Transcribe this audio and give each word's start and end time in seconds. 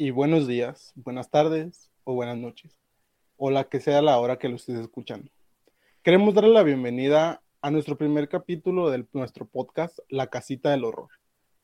y 0.00 0.12
buenos 0.12 0.46
días, 0.46 0.92
buenas 0.94 1.28
tardes 1.28 1.90
o 2.04 2.14
buenas 2.14 2.38
noches, 2.38 2.78
o 3.36 3.50
la 3.50 3.64
que 3.64 3.80
sea 3.80 4.00
la 4.00 4.16
hora 4.20 4.38
que 4.38 4.48
lo 4.48 4.54
estés 4.54 4.78
escuchando. 4.78 5.28
Queremos 6.04 6.34
darle 6.34 6.50
la 6.50 6.62
bienvenida 6.62 7.42
a 7.62 7.72
nuestro 7.72 7.98
primer 7.98 8.28
capítulo 8.28 8.90
de 8.90 9.04
nuestro 9.12 9.44
podcast, 9.44 9.98
La 10.08 10.28
Casita 10.28 10.70
del 10.70 10.84
Horror. 10.84 11.08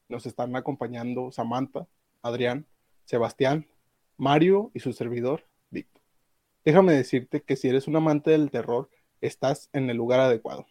Nos 0.08 0.26
están 0.26 0.56
acompañando 0.56 1.30
Samantha, 1.30 1.86
Adrián, 2.22 2.66
Sebastián, 3.04 3.68
Mario 4.16 4.72
y 4.74 4.80
su 4.80 4.92
servidor, 4.92 5.46
Víctor. 5.70 6.02
Déjame 6.64 6.92
decirte 6.92 7.40
que 7.40 7.54
si 7.54 7.68
eres 7.68 7.86
un 7.86 7.94
amante 7.94 8.32
del 8.32 8.50
terror, 8.50 8.90
estás 9.20 9.70
en 9.72 9.88
el 9.90 9.96
lugar 9.96 10.18
adecuado. 10.18 10.66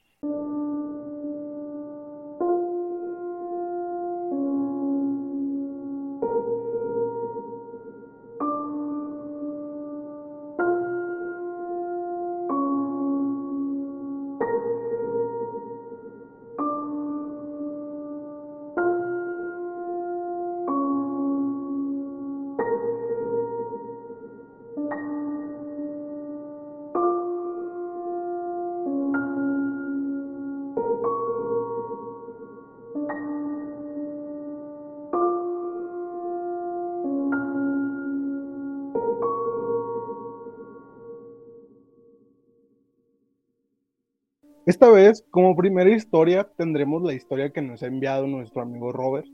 Esta 44.73 44.89
vez, 44.89 45.23
como 45.29 45.55
primera 45.55 45.91
historia, 45.91 46.49
tendremos 46.57 47.03
la 47.03 47.13
historia 47.13 47.51
que 47.51 47.61
nos 47.61 47.83
ha 47.83 47.85
enviado 47.85 48.25
nuestro 48.25 48.63
amigo 48.63 48.91
Robert, 48.91 49.27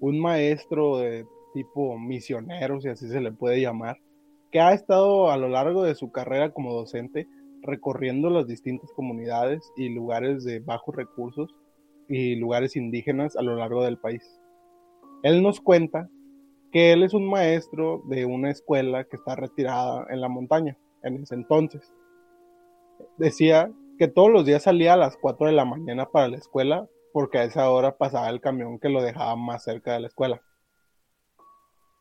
un 0.00 0.18
maestro 0.18 0.96
de 0.96 1.26
tipo 1.52 1.98
misionero, 1.98 2.80
si 2.80 2.88
así 2.88 3.06
se 3.06 3.20
le 3.20 3.30
puede 3.30 3.60
llamar, 3.60 3.98
que 4.50 4.60
ha 4.60 4.72
estado 4.72 5.30
a 5.30 5.36
lo 5.36 5.50
largo 5.50 5.82
de 5.82 5.94
su 5.94 6.10
carrera 6.10 6.54
como 6.54 6.72
docente 6.72 7.28
recorriendo 7.60 8.30
las 8.30 8.46
distintas 8.46 8.90
comunidades 8.92 9.60
y 9.76 9.90
lugares 9.90 10.42
de 10.44 10.60
bajos 10.60 10.96
recursos 10.96 11.54
y 12.08 12.36
lugares 12.36 12.74
indígenas 12.74 13.36
a 13.36 13.42
lo 13.42 13.56
largo 13.56 13.84
del 13.84 13.98
país. 13.98 14.40
Él 15.22 15.42
nos 15.42 15.60
cuenta 15.60 16.08
que 16.72 16.92
él 16.92 17.02
es 17.02 17.12
un 17.12 17.28
maestro 17.28 18.00
de 18.08 18.24
una 18.24 18.50
escuela 18.50 19.04
que 19.04 19.16
está 19.16 19.36
retirada 19.36 20.06
en 20.08 20.22
la 20.22 20.30
montaña 20.30 20.78
en 21.02 21.22
ese 21.22 21.34
entonces. 21.34 21.92
Decía 23.18 23.70
que 23.98 24.08
todos 24.08 24.30
los 24.30 24.46
días 24.46 24.62
salía 24.62 24.94
a 24.94 24.96
las 24.96 25.16
4 25.16 25.48
de 25.48 25.52
la 25.52 25.64
mañana 25.64 26.06
para 26.06 26.28
la 26.28 26.36
escuela 26.36 26.88
porque 27.12 27.38
a 27.38 27.44
esa 27.44 27.68
hora 27.70 27.96
pasaba 27.96 28.28
el 28.30 28.40
camión 28.40 28.78
que 28.78 28.88
lo 28.88 29.02
dejaba 29.02 29.34
más 29.34 29.64
cerca 29.64 29.92
de 29.92 30.00
la 30.00 30.06
escuela. 30.06 30.40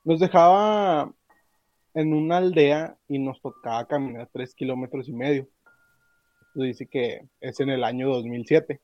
Nos 0.03 0.19
dejaba 0.19 1.11
en 1.95 2.13
una 2.13 2.37
aldea 2.37 2.97
y 3.07 3.17
nos 3.17 3.41
tocaba 3.41 3.87
caminar 3.87 4.29
3 4.31 4.53
kilómetros 4.53 5.09
y 5.09 5.13
medio. 5.13 5.47
dice 6.53 6.85
que 6.85 7.27
es 7.41 7.59
en 7.59 7.69
el 7.69 7.83
año 7.83 8.09
2007. 8.09 8.79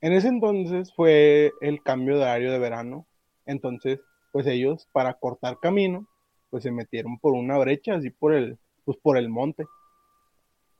En 0.00 0.12
ese 0.12 0.28
entonces 0.28 0.94
fue 0.94 1.52
el 1.60 1.82
cambio 1.82 2.16
de 2.16 2.22
horario 2.22 2.52
de 2.52 2.58
verano. 2.58 3.06
Entonces, 3.44 4.00
pues 4.32 4.46
ellos 4.46 4.88
para 4.92 5.14
cortar 5.14 5.58
camino, 5.60 6.08
pues 6.48 6.62
se 6.62 6.70
metieron 6.70 7.18
por 7.18 7.34
una 7.34 7.58
brecha 7.58 7.96
así 7.96 8.10
por 8.10 8.32
el, 8.34 8.58
pues 8.84 8.96
por 9.02 9.18
el 9.18 9.28
monte 9.28 9.66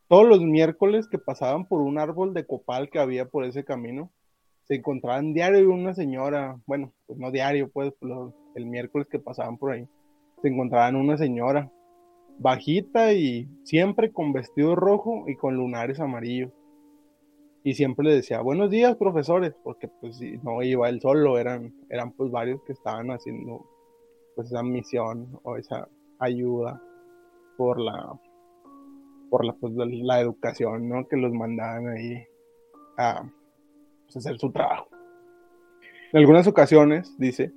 todos 0.09 0.27
los 0.27 0.41
miércoles 0.41 1.09
que 1.09 1.19
pasaban 1.19 1.67
por 1.67 1.81
un 1.81 1.99
árbol 1.99 2.33
de 2.33 2.47
copal 2.47 2.91
que 2.91 2.99
había 2.99 3.27
por 3.27 3.45
ese 3.45 3.65
camino, 3.65 4.11
se 4.65 4.77
encontraban 4.77 5.33
diario 5.33 5.71
una 5.71 5.95
señora, 5.95 6.61
bueno, 6.67 6.93
pues 7.07 7.19
no 7.19 7.31
diario, 7.31 7.71
pues 7.71 7.93
el 8.55 8.67
miércoles 8.67 9.09
que 9.09 9.19
pasaban 9.19 9.59
por 9.59 9.73
ahí, 9.73 9.89
se 10.43 10.49
encontraban 10.49 10.97
una 10.97 11.17
señora 11.17 11.71
bajita 12.39 13.13
y 13.13 13.49
siempre 13.65 14.13
con 14.13 14.33
vestido 14.33 14.75
rojo 14.77 15.25
y 15.27 15.37
con 15.37 15.57
lunares 15.57 16.01
amarillos. 16.01 16.53
Y 17.63 17.75
siempre 17.75 18.07
le 18.07 18.15
decía, 18.15 18.41
buenos 18.43 18.71
días, 18.71 18.97
profesores, 18.97 19.55
porque 19.65 19.89
pues 19.89 20.21
no 20.45 20.63
iba 20.63 20.89
él 20.89 21.01
solo, 21.01 21.39
eran, 21.39 21.75
eran 21.91 22.13
pues 22.13 22.31
varios 22.31 22.63
que 22.63 22.73
estaban 22.73 23.11
haciendo 23.11 23.67
pues 24.37 24.49
esa 24.49 24.63
misión 24.63 25.41
o 25.43 25.57
esa 25.57 25.89
ayuda 26.21 26.81
por 27.57 27.81
la 27.81 28.21
por 29.31 29.45
la, 29.45 29.53
pues, 29.55 29.73
la 29.75 30.21
educación, 30.21 30.89
¿no? 30.89 31.07
Que 31.09 31.17
los 31.17 31.33
mandaban 31.33 31.89
ahí 31.89 32.25
a 32.97 33.23
pues, 34.05 34.17
hacer 34.17 34.39
su 34.39 34.51
trabajo. 34.53 34.89
En 36.13 36.21
algunas 36.21 36.47
ocasiones, 36.47 37.17
dice, 37.19 37.53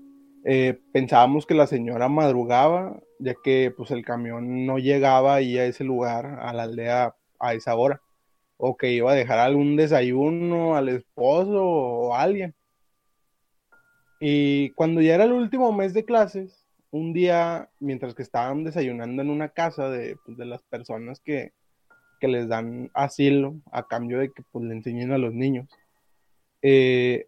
eh, 0.45 0.79
pensábamos 0.91 1.45
que 1.45 1.53
la 1.53 1.67
señora 1.67 2.09
madrugaba, 2.09 2.99
ya 3.19 3.35
que 3.43 3.73
pues 3.75 3.91
el 3.91 4.03
camión 4.05 4.65
no 4.65 4.77
llegaba 4.79 5.35
ahí 5.35 5.57
a 5.57 5.65
ese 5.65 5.83
lugar, 5.83 6.39
a 6.41 6.53
la 6.53 6.63
aldea 6.63 7.15
a 7.39 7.53
esa 7.53 7.75
hora, 7.75 8.01
o 8.57 8.75
que 8.75 8.91
iba 8.91 9.11
a 9.11 9.15
dejar 9.15 9.39
algún 9.39 9.75
desayuno 9.75 10.75
al 10.75 10.89
esposo 10.89 11.63
o 11.63 12.15
a 12.15 12.21
alguien. 12.21 12.55
Y 14.19 14.71
cuando 14.71 15.01
ya 15.01 15.15
era 15.15 15.23
el 15.25 15.31
último 15.31 15.71
mes 15.71 15.93
de 15.93 16.03
clases, 16.03 16.65
un 16.91 17.13
día, 17.13 17.69
mientras 17.79 18.15
que 18.15 18.23
estaban 18.23 18.63
desayunando 18.63 19.21
en 19.21 19.29
una 19.29 19.49
casa 19.49 19.89
de, 19.89 20.17
pues, 20.25 20.37
de 20.37 20.45
las 20.45 20.63
personas 20.63 21.19
que, 21.19 21.53
que 22.19 22.27
les 22.27 22.47
dan 22.47 22.91
asilo 22.93 23.55
a 23.71 23.87
cambio 23.87 24.19
de 24.19 24.31
que 24.31 24.43
pues, 24.51 24.65
le 24.65 24.75
enseñen 24.75 25.11
a 25.11 25.17
los 25.17 25.33
niños. 25.33 25.67
Eh, 26.61 27.27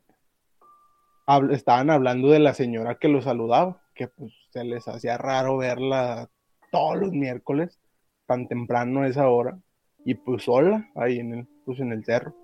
estaban 1.52 1.90
hablando 1.90 2.30
de 2.30 2.40
la 2.40 2.54
señora 2.54 2.96
que 2.96 3.08
los 3.08 3.24
saludaba, 3.24 3.82
que 3.96 4.08
pues 4.08 4.34
se 4.50 4.64
les 4.64 4.88
hacía 4.88 5.18
raro 5.18 5.58
verla 5.58 6.30
todos 6.72 6.98
los 6.98 7.12
miércoles, 7.12 7.80
tan 8.26 8.48
temprano 8.48 9.02
a 9.02 9.08
esa 9.08 9.30
hora, 9.30 9.60
y 10.06 10.16
pues 10.16 10.44
sola, 10.44 10.90
ahí 10.96 11.20
en 11.20 11.34
el, 11.34 11.48
pues, 11.66 11.80
en 11.80 11.92
el 11.92 12.04
cerro. 12.04 12.36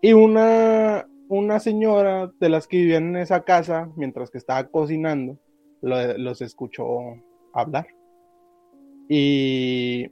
Y 0.00 0.12
una, 0.12 1.06
una 1.28 1.60
señora 1.60 2.30
de 2.38 2.48
las 2.48 2.66
que 2.66 2.78
vivían 2.78 3.08
en 3.08 3.16
esa 3.16 3.42
casa, 3.42 3.90
mientras 3.96 4.30
que 4.30 4.38
estaba 4.38 4.68
cocinando, 4.68 5.38
los 5.80 6.40
escuchó 6.40 6.88
hablar. 7.52 7.88
Y 9.08 10.06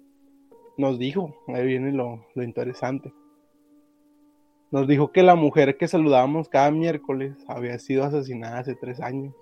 nos 0.76 0.98
dijo, 0.98 1.34
ahí 1.48 1.66
viene 1.66 1.92
lo, 1.92 2.24
interesante, 2.34 3.12
nos 4.70 4.86
dijo 4.86 5.12
que 5.12 5.22
la 5.22 5.34
mujer 5.34 5.76
que 5.76 5.88
saludábamos 5.88 6.48
cada 6.48 6.70
miércoles 6.70 7.36
había 7.48 7.78
sido 7.78 8.04
asesinada 8.04 8.58
hace 8.58 8.74
tres 8.74 9.00
años 9.00 9.34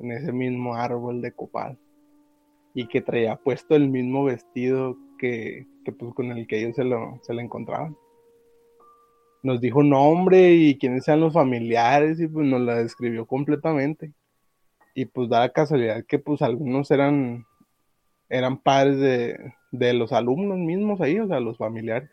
en 0.00 0.12
ese 0.12 0.32
mismo 0.32 0.74
árbol 0.74 1.20
de 1.20 1.32
copal 1.32 1.78
y 2.74 2.88
que 2.88 3.00
traía 3.00 3.36
puesto 3.36 3.76
el 3.76 3.88
mismo 3.88 4.24
vestido 4.24 4.96
que, 5.18 5.66
pues, 5.84 6.14
con 6.14 6.32
el 6.32 6.46
que 6.46 6.60
ellos 6.60 6.76
se 6.76 6.84
lo, 6.84 7.20
se 7.22 7.32
encontraban. 7.34 7.96
Nos 9.42 9.60
dijo 9.60 9.82
nombre 9.82 10.52
y 10.52 10.78
quiénes 10.78 11.04
sean 11.04 11.20
los 11.20 11.34
familiares 11.34 12.20
y 12.20 12.26
pues 12.26 12.46
nos 12.46 12.60
la 12.60 12.76
describió 12.76 13.26
completamente. 13.26 14.12
Y 14.94 15.06
pues 15.06 15.28
da 15.28 15.40
la 15.40 15.52
casualidad 15.52 16.04
que 16.06 16.18
pues 16.18 16.42
algunos 16.42 16.90
eran, 16.90 17.46
eran 18.28 18.58
padres 18.58 18.98
de, 18.98 19.54
de 19.70 19.94
los 19.94 20.12
alumnos 20.12 20.58
mismos 20.58 21.00
ahí, 21.00 21.18
o 21.18 21.26
sea, 21.26 21.40
los 21.40 21.58
familiares. 21.58 22.10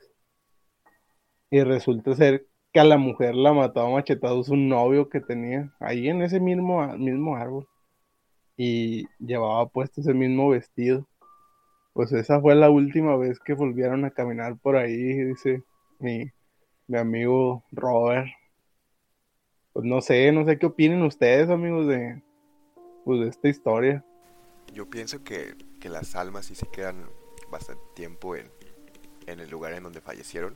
Y 1.50 1.62
resulta 1.64 2.16
ser 2.16 2.48
que 2.74 2.80
a 2.80 2.84
la 2.84 2.98
mujer 2.98 3.36
la 3.36 3.54
mató 3.54 3.82
a 3.82 3.90
machetados 3.90 4.50
un 4.50 4.68
novio 4.68 5.10
que 5.10 5.22
tenía 5.22 5.74
ahí 5.80 6.10
en 6.10 6.22
ese 6.22 6.40
mismo, 6.40 6.86
mismo 6.98 7.36
árbol. 7.36 7.68
Y 8.58 9.06
llevaba 9.20 9.68
puesto 9.70 10.02
ese 10.02 10.14
mismo 10.14 10.50
vestido. 10.50 11.08
Pues 11.94 12.12
esa 12.12 12.42
fue 12.42 12.56
la 12.56 12.70
última 12.70 13.16
vez 13.16 13.40
que 13.40 13.54
volvieron 13.54 14.06
a 14.06 14.12
caminar 14.12 14.58
por 14.58 14.76
ahí, 14.76 14.96
dice 14.96 15.64
mi, 16.00 16.32
mi 16.88 16.98
amigo 16.98 17.64
Robert. 17.72 18.28
Pues 19.74 19.86
no 19.86 20.02
sé, 20.02 20.32
no 20.32 20.46
sé 20.46 20.58
qué 20.58 20.66
opinen 20.66 21.04
ustedes, 21.04 21.50
amigos, 21.50 21.88
de, 21.88 22.22
pues, 23.06 23.22
de 23.22 23.28
esta 23.30 23.48
historia. 23.48 24.04
Yo 24.74 24.90
pienso 24.90 25.24
que, 25.24 25.56
que 25.80 25.90
las 25.90 26.16
almas 26.16 26.48
sí 26.48 26.56
se 26.56 26.68
quedan 26.68 27.06
bastante 27.50 27.84
tiempo 27.94 28.36
en, 28.36 28.50
en 29.26 29.40
el 29.40 29.50
lugar 29.50 29.74
en 29.74 29.84
donde 29.84 30.02
fallecieron. 30.02 30.56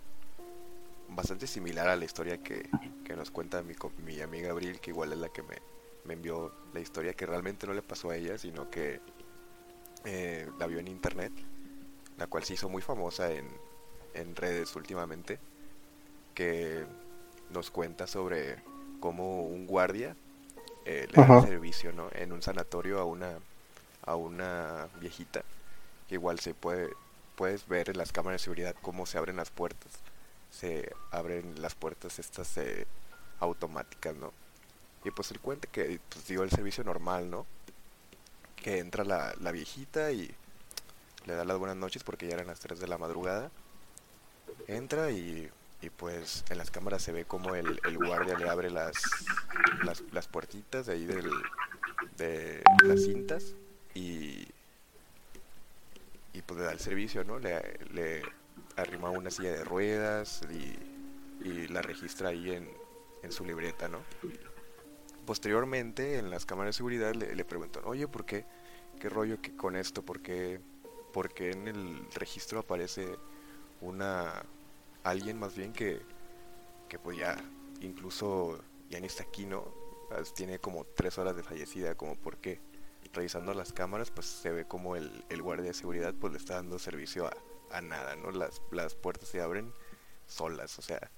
Bastante 1.09 1.45
similar 1.47 1.89
a 1.89 1.95
la 1.95 2.05
historia 2.05 2.37
que, 2.41 2.69
que 3.03 3.15
nos 3.15 3.31
cuenta 3.31 3.61
mi, 3.63 3.75
mi, 4.05 4.21
amiga 4.21 4.51
Abril, 4.51 4.79
que 4.79 4.91
igual 4.91 5.11
es 5.11 5.19
la 5.19 5.29
que 5.29 5.43
me, 5.43 5.57
me, 6.05 6.13
envió 6.13 6.53
la 6.73 6.79
historia 6.79 7.13
que 7.13 7.25
realmente 7.25 7.67
no 7.67 7.73
le 7.73 7.81
pasó 7.81 8.11
a 8.11 8.15
ella, 8.15 8.37
sino 8.37 8.69
que 8.69 9.01
eh, 10.05 10.49
la 10.57 10.67
vio 10.67 10.79
en 10.79 10.87
internet, 10.87 11.33
la 12.17 12.27
cual 12.27 12.43
se 12.45 12.53
hizo 12.53 12.69
muy 12.69 12.81
famosa 12.81 13.31
en, 13.31 13.47
en 14.13 14.35
redes 14.35 14.73
últimamente, 14.75 15.39
que 16.33 16.85
nos 17.49 17.71
cuenta 17.71 18.07
sobre 18.07 18.63
cómo 19.01 19.43
un 19.43 19.67
guardia 19.67 20.15
eh, 20.85 21.07
le 21.11 21.25
da 21.25 21.41
servicio, 21.41 21.91
¿no? 21.91 22.07
En 22.13 22.31
un 22.31 22.41
sanatorio 22.41 22.99
a 22.99 23.05
una, 23.05 23.37
a 24.03 24.15
una 24.15 24.87
viejita. 24.99 25.43
Igual 26.11 26.39
se 26.39 26.53
puede, 26.53 26.89
puedes 27.35 27.67
ver 27.67 27.89
en 27.89 27.97
las 27.97 28.11
cámaras 28.11 28.41
de 28.41 28.43
seguridad 28.43 28.75
cómo 28.81 29.05
se 29.05 29.17
abren 29.17 29.37
las 29.37 29.49
puertas. 29.49 29.93
Se 30.51 30.91
abren 31.09 31.61
las 31.61 31.73
puertas 31.73 32.19
estas 32.19 32.57
eh, 32.57 32.85
automáticas, 33.39 34.15
¿no? 34.15 34.33
Y 35.05 35.11
pues 35.11 35.31
él 35.31 35.39
cuenta 35.39 35.69
que 35.71 35.99
pues, 36.09 36.27
dio 36.27 36.43
el 36.43 36.51
servicio 36.51 36.83
normal, 36.83 37.29
¿no? 37.29 37.47
Que 38.57 38.79
entra 38.79 39.05
la, 39.05 39.33
la 39.39 39.53
viejita 39.53 40.11
y 40.11 40.35
le 41.25 41.33
da 41.33 41.45
las 41.45 41.57
buenas 41.57 41.77
noches 41.77 42.03
porque 42.03 42.27
ya 42.27 42.35
eran 42.35 42.47
las 42.47 42.59
3 42.59 42.77
de 42.79 42.87
la 42.87 42.97
madrugada. 42.97 43.49
Entra 44.67 45.11
y, 45.11 45.49
y 45.81 45.89
pues 45.89 46.43
en 46.49 46.57
las 46.57 46.71
cámaras 46.71 47.01
se 47.01 47.13
ve 47.13 47.23
como 47.23 47.55
el, 47.55 47.79
el 47.85 47.97
guardia 47.97 48.37
le 48.37 48.49
abre 48.49 48.69
las, 48.69 48.95
las, 49.83 50.03
las, 50.11 50.27
puertitas 50.27 50.87
de 50.87 50.93
ahí 50.93 51.05
del, 51.05 51.31
de 52.17 52.61
las 52.83 53.01
cintas 53.01 53.55
y, 53.95 54.47
y 56.33 56.41
pues 56.41 56.59
le 56.59 56.65
da 56.65 56.71
el 56.71 56.79
servicio, 56.79 57.23
¿no? 57.23 57.39
Le, 57.39 57.79
le 57.93 58.21
arrima 58.75 59.09
una 59.09 59.31
silla 59.31 59.51
de 59.51 59.63
ruedas 59.63 60.41
y, 60.49 60.77
y 61.43 61.67
la 61.67 61.81
registra 61.81 62.29
ahí 62.29 62.51
en, 62.51 62.69
su 63.31 63.45
libreta, 63.45 63.87
¿no? 63.87 63.99
Posteriormente, 65.25 66.17
en 66.17 66.31
las 66.31 66.45
cámaras 66.45 66.75
de 66.75 66.77
seguridad 66.77 67.13
le, 67.13 67.45
preguntan, 67.45 67.83
oye, 67.85 68.07
¿por 68.07 68.25
qué? 68.25 68.45
¿Qué 68.99 69.09
rollo 69.09 69.41
que 69.41 69.55
con 69.55 69.75
esto? 69.75 70.01
¿Por 70.01 70.21
qué, 70.21 70.59
porque 71.13 71.51
en 71.51 71.67
el 71.67 72.07
registro 72.15 72.59
aparece 72.59 73.15
una 73.79 74.43
alguien 75.03 75.39
más 75.39 75.55
bien 75.55 75.71
que, 75.71 76.01
que 76.89 76.99
pues 76.99 77.17
ya 77.17 77.37
incluso 77.81 78.59
ya 78.89 78.99
ni 78.99 79.07
está 79.07 79.23
aquí, 79.23 79.45
¿no? 79.45 79.65
Tiene 80.35 80.59
como 80.59 80.83
tres 80.83 81.17
horas 81.17 81.35
de 81.35 81.43
fallecida, 81.43 81.95
como 81.95 82.15
porque 82.15 82.59
revisando 83.13 83.53
las 83.53 83.73
cámaras 83.73 84.11
pues 84.11 84.27
se 84.27 84.51
ve 84.51 84.65
como 84.65 84.95
el, 84.95 85.25
el 85.29 85.41
guardia 85.41 85.67
de 85.67 85.73
seguridad 85.73 86.13
pues 86.13 86.33
le 86.33 86.39
está 86.39 86.55
dando 86.55 86.79
servicio 86.79 87.27
a, 87.27 87.33
a 87.71 87.81
nada, 87.81 88.15
¿no? 88.15 88.31
Las, 88.31 88.61
las 88.71 88.95
puertas 88.95 89.29
se 89.29 89.41
abren 89.41 89.73
solas, 90.25 90.77
o 90.79 90.81
sea, 90.81 91.11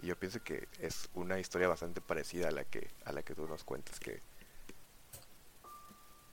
yo 0.00 0.16
pienso 0.16 0.42
que 0.42 0.68
es 0.80 1.08
una 1.14 1.38
historia 1.40 1.68
bastante 1.68 2.00
parecida 2.00 2.48
a 2.48 2.50
la 2.52 2.64
que 2.64 2.88
a 3.04 3.12
la 3.12 3.22
que 3.22 3.34
tú 3.34 3.46
nos 3.48 3.64
cuentas 3.64 3.98
que 3.98 4.22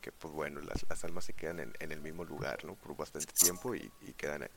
que 0.01 0.11
pues 0.11 0.33
bueno 0.33 0.61
las, 0.61 0.85
las 0.87 1.03
almas 1.03 1.25
se 1.25 1.33
quedan 1.33 1.59
en, 1.59 1.73
en, 1.79 1.91
el 1.91 1.99
mismo 1.99 2.23
lugar 2.25 2.63
no 2.63 2.75
por 2.75 2.95
bastante 2.95 3.33
tiempo 3.33 3.73
y, 3.73 3.91
y 4.01 4.13
quedan 4.13 4.43
ahí. 4.43 4.49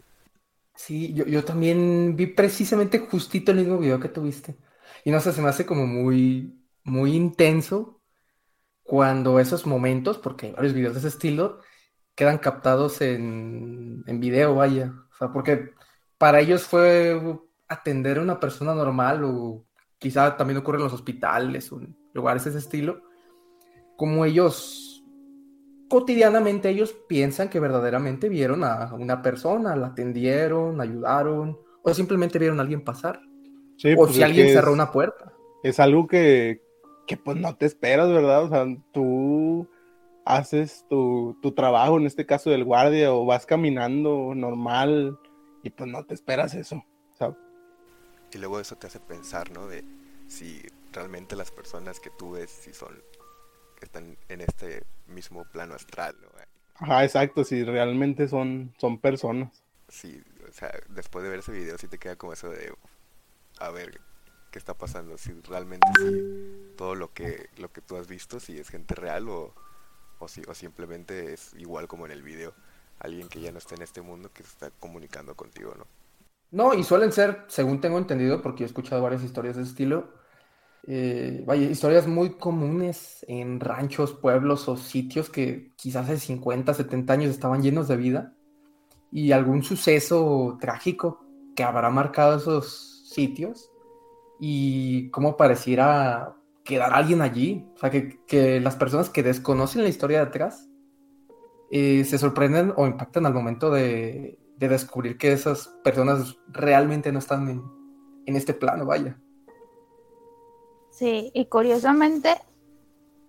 Sí 0.75 1.15
yo, 1.15 1.25
yo, 1.25 1.45
también 1.45 2.17
vi 2.17 2.27
precisamente 2.27 2.99
justito 2.99 3.51
el 3.53 3.59
mismo 3.59 3.79
video 3.79 3.99
que 3.99 4.09
tuviste. 4.09 4.57
Y 5.05 5.11
no 5.11 5.21
sé 5.21 5.33
se 5.33 5.41
me 5.41 5.49
hace 5.49 5.65
como 5.65 5.87
muy 5.87 6.63
muy 6.85 7.15
intenso 7.15 7.98
cuando 8.89 9.39
esos 9.39 9.67
momentos 9.67 10.17
porque 10.17 10.47
hay 10.47 10.53
varios 10.53 10.73
videos 10.73 10.95
de 10.95 11.01
ese 11.01 11.09
estilo 11.09 11.61
quedan 12.15 12.39
captados 12.39 13.03
en, 13.03 14.03
en 14.07 14.19
video 14.19 14.55
vaya 14.55 14.95
o 15.13 15.17
sea 15.17 15.33
porque 15.33 15.75
para 16.17 16.41
ellos 16.41 16.63
fue 16.65 17.21
atender 17.69 18.19
a 18.19 18.23
una 18.23 18.41
persona 18.41 18.75
normal 18.75 19.25
o 19.25 19.65
quizá 19.99 20.37
también 20.37 20.59
ocurre 20.59 20.79
en 20.79 20.85
los 20.85 20.93
hospitales 20.93 21.71
o 21.71 21.81
en 21.81 21.97
lugares 22.15 22.45
de 22.45 22.51
ese 22.51 22.59
estilo, 22.59 23.03
como 23.97 24.25
ellos 24.25 25.05
cotidianamente 25.89 26.69
ellos 26.69 26.95
piensan 27.09 27.49
que 27.49 27.61
verdaderamente 27.61 28.29
vieron 28.29 28.65
a 28.65 28.93
una 28.95 29.23
persona, 29.23 29.77
la 29.77 29.89
atendieron, 29.89 30.81
ayudaron 30.81 31.59
o 31.83 31.95
simplemente 31.95 32.39
vieron 32.39 32.59
a 32.59 32.63
alguien 32.63 32.85
pasar. 32.85 33.21
Sí, 33.77 33.93
o 33.93 33.97
pues 33.97 34.15
si 34.15 34.23
alguien 34.23 34.49
cerró 34.49 34.71
es, 34.71 34.75
una 34.75 34.91
puerta. 34.91 35.33
Es 35.63 35.79
algo 35.81 36.07
que, 36.07 36.63
que, 37.09 37.17
pues 37.17 37.37
no 37.37 37.57
te 37.57 37.67
esperas, 37.67 38.09
¿verdad? 38.09 38.45
O 38.45 38.49
sea, 38.49 38.67
tú 38.93 39.69
haces 40.25 40.85
tu, 40.89 41.37
tu 41.43 41.53
trabajo, 41.53 41.97
en 41.97 42.07
este 42.07 42.27
caso 42.27 42.51
del 42.51 42.65
guardia, 42.65 43.13
o 43.13 43.25
vas 43.25 43.47
caminando 43.47 44.35
normal 44.37 45.19
y 45.63 45.71
pues 45.71 45.91
no 45.91 46.05
te 46.05 46.15
esperas 46.15 46.55
eso. 46.55 46.85
Y 48.31 48.39
luego 48.39 48.61
eso 48.61 48.77
te 48.77 48.87
hace 48.87 49.01
pensar, 49.01 49.51
¿no? 49.53 49.67
De 49.69 49.85
si 50.27 50.61
realmente 50.93 51.35
las 51.35 51.51
personas 51.51 51.99
que 51.99 52.11
tú 52.11 52.33
ves, 52.33 52.51
si 52.51 52.75
son, 52.75 53.03
que 53.79 53.87
están 53.87 54.19
en 54.29 54.43
este 54.43 54.85
mismo 55.07 55.45
plano 55.51 55.75
astral, 55.75 56.15
¿no? 56.21 56.29
Ajá, 56.75 57.05
exacto, 57.05 57.43
si 57.43 57.65
realmente 57.65 58.29
son, 58.29 58.75
son 58.79 58.99
personas. 58.99 59.65
Sí, 59.89 60.23
o 60.49 60.53
sea, 60.53 60.71
después 60.91 61.25
de 61.25 61.31
ver 61.31 61.41
ese 61.41 61.53
video 61.53 61.79
sí 61.79 61.89
te 61.89 61.99
queda 61.99 62.17
como 62.17 62.35
eso 62.35 62.51
de, 62.51 62.73
a 63.59 63.71
ver, 63.71 63.99
¿qué 64.53 64.59
está 64.59 64.75
pasando? 64.75 65.17
Si 65.17 65.33
realmente 65.49 65.89
sí, 65.99 66.68
todo 66.79 66.95
lo 66.95 67.13
que, 67.13 67.51
lo 67.59 67.73
que 67.73 67.83
tú 67.83 67.97
has 67.97 68.07
visto, 68.07 68.39
si 68.39 68.57
es 68.57 68.69
gente 68.69 68.95
real 68.95 69.29
o, 69.29 69.53
o, 70.21 70.29
si, 70.29 70.43
o 70.49 70.55
simplemente 70.55 71.35
es 71.35 71.53
igual 71.55 71.89
como 71.89 72.07
en 72.07 72.13
el 72.13 72.23
video, 72.23 72.55
alguien 73.01 73.29
que 73.29 73.41
ya 73.41 73.51
no 73.51 73.59
está 73.59 73.75
en 73.75 73.83
este 73.83 74.01
mundo 74.01 74.31
que 74.33 74.45
se 74.45 74.51
está 74.51 74.71
comunicando 74.79 75.35
contigo, 75.35 75.75
¿no? 75.77 75.87
No, 76.51 76.73
y 76.73 76.85
suelen 76.85 77.11
ser, 77.13 77.45
según 77.49 77.81
tengo 77.81 77.99
entendido, 77.99 78.41
porque 78.41 78.63
he 78.63 78.67
escuchado 78.67 79.03
varias 79.03 79.25
historias 79.25 79.57
de 79.57 79.63
ese 79.63 79.73
estilo, 79.73 80.15
eh, 80.87 81.43
vaya, 81.45 81.69
historias 81.69 82.07
muy 82.07 82.39
comunes 82.39 83.27
en 83.29 83.59
ranchos, 83.59 84.15
pueblos 84.15 84.69
o 84.69 84.77
sitios 84.77 85.29
que 85.29 85.73
quizás 85.77 86.05
hace 86.05 86.19
50, 86.19 86.73
70 86.73 87.13
años 87.13 87.31
estaban 87.31 87.61
llenos 87.61 87.89
de 87.89 87.97
vida 87.97 88.35
y 89.11 89.33
algún 89.33 89.65
suceso 89.65 90.57
trágico 90.61 91.27
que 91.57 91.65
habrá 91.65 91.91
marcado 91.91 92.39
esos 92.39 93.05
sitios 93.11 93.69
y 94.39 95.11
cómo 95.11 95.37
pareciera 95.37 96.38
quedar 96.69 96.93
alguien 96.93 97.23
allí. 97.23 97.67
O 97.75 97.79
sea, 97.79 97.91
que, 97.91 98.61
las 98.61 98.77
personas 98.77 99.09
que 99.09 99.23
desconocen 99.23 99.83
la 99.83 99.89
historia 99.89 100.19
de 100.19 100.27
atrás 100.27 100.69
eh, 101.71 102.05
se 102.05 102.19
sorprenden 102.19 102.75
o 102.77 102.87
impactan 102.87 103.25
al 103.25 103.33
momento 103.33 103.71
de, 103.71 104.39
de 104.59 104.69
descubrir 104.69 105.17
que 105.17 105.33
esas 105.33 105.69
personas 105.83 106.37
realmente 106.49 107.11
no 107.11 107.21
están 107.21 107.49
en, 107.49 108.37
este 108.37 108.53
plano, 108.53 108.85
vaya. 108.85 109.19
Sí, 110.91 111.31
y 111.33 111.47
curiosamente, 111.47 112.37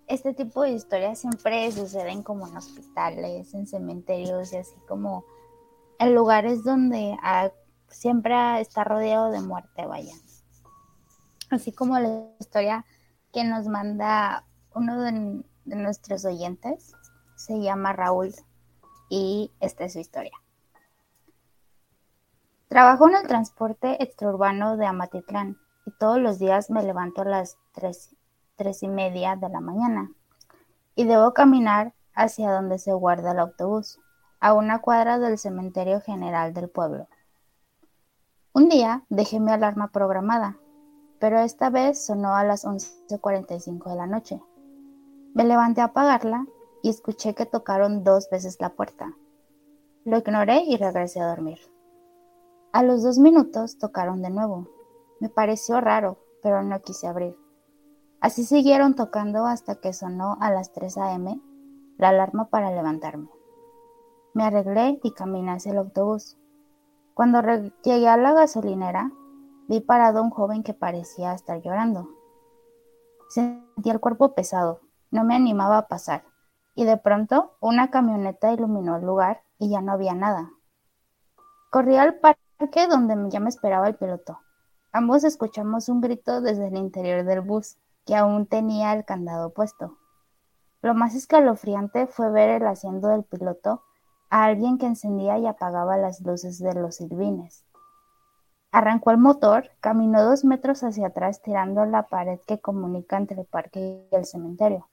este 0.06 0.34
tipo 0.34 0.62
de 0.62 0.72
historias 0.72 1.18
siempre 1.18 1.72
suceden 1.72 2.22
como 2.22 2.46
en 2.46 2.58
hospitales, 2.58 3.54
en 3.54 3.66
cementerios 3.66 4.52
y 4.52 4.58
así 4.58 4.74
como 4.86 5.24
en 5.98 6.14
lugares 6.14 6.62
donde 6.62 7.16
siempre 7.88 8.60
está 8.60 8.84
rodeado 8.84 9.30
de 9.30 9.40
muerte, 9.40 9.86
vaya. 9.86 10.14
Así 11.48 11.72
como 11.72 11.98
la 11.98 12.26
historia 12.38 12.84
que 13.32 13.44
nos 13.44 13.66
manda 13.68 14.44
uno 14.74 15.00
de, 15.00 15.44
nuestros 15.64 16.24
oyentes, 16.24 16.94
se 17.36 17.60
llama 17.60 17.92
Raúl, 17.92 18.34
y 19.08 19.52
esta 19.60 19.84
es 19.84 19.92
su 19.92 20.00
historia. 20.00 20.32
Trabajo 22.68 23.08
en 23.08 23.16
el 23.16 23.26
transporte 23.26 24.02
extraurbano 24.02 24.76
de 24.76 24.86
Amatitlán 24.86 25.58
y 25.86 25.90
todos 25.98 26.18
los 26.18 26.38
días 26.38 26.70
me 26.70 26.82
levanto 26.82 27.22
a 27.22 27.24
las 27.24 27.58
tres, 27.72 28.14
tres 28.56 28.82
y 28.82 28.88
media 28.88 29.34
de 29.36 29.48
la 29.48 29.60
mañana 29.60 30.10
y 30.94 31.04
debo 31.04 31.34
caminar 31.34 31.94
hacia 32.14 32.52
donde 32.52 32.78
se 32.78 32.92
guarda 32.92 33.32
el 33.32 33.38
autobús, 33.40 33.98
a 34.38 34.54
una 34.54 34.80
cuadra 34.80 35.18
del 35.18 35.38
cementerio 35.38 36.00
general 36.00 36.54
del 36.54 36.68
pueblo. 36.68 37.08
Un 38.52 38.68
día 38.68 39.04
dejé 39.08 39.40
mi 39.40 39.50
alarma 39.50 39.88
programada, 39.88 40.59
pero 41.20 41.38
esta 41.40 41.68
vez 41.68 42.04
sonó 42.04 42.34
a 42.34 42.44
las 42.44 42.64
11.45 42.64 43.90
de 43.90 43.96
la 43.96 44.06
noche. 44.06 44.42
Me 45.34 45.44
levanté 45.44 45.82
a 45.82 45.84
apagarla 45.84 46.46
y 46.82 46.88
escuché 46.88 47.34
que 47.34 47.46
tocaron 47.46 48.02
dos 48.02 48.28
veces 48.30 48.56
la 48.58 48.70
puerta. 48.70 49.14
Lo 50.04 50.16
ignoré 50.18 50.64
y 50.66 50.78
regresé 50.78 51.20
a 51.20 51.28
dormir. 51.28 51.58
A 52.72 52.82
los 52.82 53.02
dos 53.02 53.18
minutos 53.18 53.78
tocaron 53.78 54.22
de 54.22 54.30
nuevo. 54.30 54.66
Me 55.20 55.28
pareció 55.28 55.80
raro, 55.80 56.16
pero 56.42 56.62
no 56.62 56.80
quise 56.80 57.06
abrir. 57.06 57.36
Así 58.20 58.44
siguieron 58.44 58.94
tocando 58.94 59.44
hasta 59.44 59.74
que 59.74 59.92
sonó 59.92 60.38
a 60.40 60.50
las 60.50 60.72
3 60.72 60.96
a.m. 60.98 61.38
la 61.98 62.08
alarma 62.08 62.48
para 62.48 62.70
levantarme. 62.70 63.28
Me 64.32 64.44
arreglé 64.44 64.98
y 65.02 65.12
caminé 65.12 65.52
hacia 65.52 65.72
el 65.72 65.78
autobús. 65.78 66.38
Cuando 67.12 67.42
llegué 67.82 68.08
a 68.08 68.16
la 68.16 68.32
gasolinera, 68.32 69.12
vi 69.70 69.80
parado 69.80 70.18
a 70.18 70.22
un 70.22 70.30
joven 70.30 70.64
que 70.64 70.74
parecía 70.74 71.32
estar 71.32 71.62
llorando. 71.62 72.08
Sentí 73.28 73.88
el 73.88 74.00
cuerpo 74.00 74.34
pesado, 74.34 74.80
no 75.12 75.22
me 75.22 75.36
animaba 75.36 75.78
a 75.78 75.86
pasar, 75.86 76.24
y 76.74 76.84
de 76.84 76.96
pronto 76.96 77.52
una 77.60 77.88
camioneta 77.88 78.52
iluminó 78.52 78.96
el 78.96 79.06
lugar 79.06 79.42
y 79.60 79.70
ya 79.70 79.80
no 79.80 79.92
había 79.92 80.12
nada. 80.12 80.50
Corrí 81.70 81.94
al 81.94 82.18
parque 82.18 82.88
donde 82.88 83.14
ya 83.30 83.38
me 83.38 83.48
esperaba 83.48 83.86
el 83.86 83.94
piloto. 83.94 84.40
Ambos 84.90 85.22
escuchamos 85.22 85.88
un 85.88 86.00
grito 86.00 86.40
desde 86.40 86.66
el 86.66 86.76
interior 86.76 87.24
del 87.24 87.40
bus, 87.40 87.76
que 88.04 88.16
aún 88.16 88.46
tenía 88.46 88.92
el 88.92 89.04
candado 89.04 89.52
puesto. 89.52 89.98
Lo 90.82 90.94
más 90.94 91.14
escalofriante 91.14 92.08
fue 92.08 92.28
ver 92.32 92.60
el 92.60 92.66
asiento 92.66 93.06
del 93.06 93.22
piloto 93.22 93.84
a 94.30 94.46
alguien 94.46 94.78
que 94.78 94.86
encendía 94.86 95.38
y 95.38 95.46
apagaba 95.46 95.96
las 95.96 96.22
luces 96.22 96.58
de 96.58 96.74
los 96.74 96.96
silbines. 96.96 97.69
Arrancó 98.72 99.10
el 99.10 99.18
motor, 99.18 99.70
caminó 99.80 100.22
dos 100.22 100.44
metros 100.44 100.84
hacia 100.84 101.08
atrás 101.08 101.42
tirando 101.42 101.84
la 101.86 102.04
pared 102.04 102.38
que 102.46 102.60
comunica 102.60 103.16
entre 103.16 103.40
el 103.40 103.46
parque 103.46 104.06
y 104.10 104.14
el 104.14 104.24
cementerio. 104.24 104.88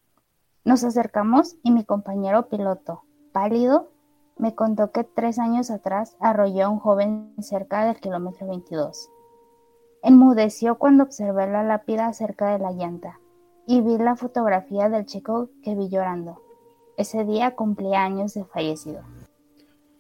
Nos 0.65 0.83
acercamos 0.83 1.55
y 1.63 1.71
mi 1.71 1.85
compañero 1.85 2.49
piloto, 2.49 3.03
pálido, 3.31 3.91
me 4.37 4.55
contó 4.55 4.91
que 4.91 5.03
tres 5.03 5.39
años 5.39 5.71
atrás 5.71 6.15
arrolló 6.19 6.65
a 6.65 6.69
un 6.69 6.79
joven 6.79 7.33
cerca 7.39 7.85
del 7.85 7.99
kilómetro 7.99 8.47
22. 8.47 9.09
Enmudeció 10.03 10.77
cuando 10.77 11.03
observé 11.03 11.47
la 11.47 11.63
lápida 11.63 12.11
cerca 12.13 12.51
de 12.51 12.59
la 12.59 12.71
llanta 12.71 13.19
y 13.65 13.81
vi 13.81 13.97
la 13.97 14.15
fotografía 14.15 14.89
del 14.89 15.05
chico 15.05 15.49
que 15.63 15.75
vi 15.75 15.89
llorando. 15.89 16.41
Ese 16.97 17.25
día 17.25 17.55
cumplía 17.55 18.03
años 18.03 18.33
de 18.33 18.45
fallecido. 18.45 19.01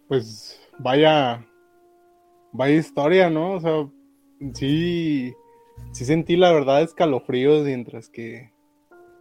Pues 0.07 0.59
vaya, 0.79 1.45
vaya 2.57 2.75
historia, 2.75 3.29
¿no? 3.29 3.53
O 3.53 3.59
sea, 3.59 3.89
sí, 4.53 5.33
sí 5.91 6.05
sentí 6.05 6.35
la 6.35 6.51
verdad 6.51 6.81
escalofríos 6.81 7.63
mientras 7.63 8.09
que, 8.09 8.51